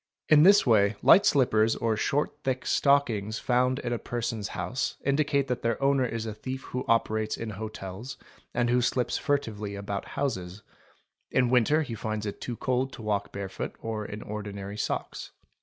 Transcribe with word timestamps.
In 0.29 0.41
this 0.41 0.65
way 0.65 0.95
light 1.03 1.27
slippers 1.27 1.75
or 1.75 1.95
short 1.95 2.39
thick 2.43 2.65
stockings 2.65 3.37
found 3.37 3.77
in 3.77 3.93
a 3.93 3.99
person's 3.99 4.47
house 4.57 4.97
indicate 5.05 5.47
that 5.47 5.61
their 5.61 5.79
owner 5.79 6.07
is 6.07 6.25
a 6.25 6.33
thief 6.33 6.63
who 6.63 6.83
operates 6.87 7.37
in 7.37 7.51
hotels 7.51 8.17
and 8.51 8.71
who 8.71 8.81
slips 8.81 9.19
furtively 9.19 9.75
about 9.75 10.05
houses: 10.17 10.63
in 11.29 11.51
winter 11.51 11.83
he 11.83 11.93
finds 11.93 12.25
it 12.25 12.41
too 12.41 12.55
cold 12.57 12.91
to 12.93 13.03
walk 13.03 13.31
bare 13.31 13.47
foot 13.47 13.75
or 13.79 14.03
in 14.03 14.23
ordinary 14.23 14.75
socks. 14.75 15.33